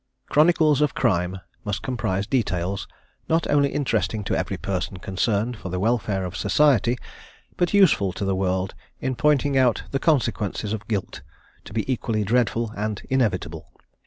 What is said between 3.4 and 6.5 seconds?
only interesting to every person concerned for the welfare of